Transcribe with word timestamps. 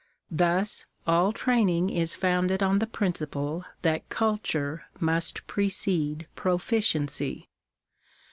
Thus, 0.31 0.87
all 1.05 1.31
training 1.31 1.91
is 1.91 2.15
founded 2.15 2.63
on 2.63 2.79
the 2.79 2.87
principle 2.87 3.65
that 3.83 4.09
culture 4.09 4.85
must 4.99 5.45
precede 5.45 6.25
proficiency. 6.33 7.49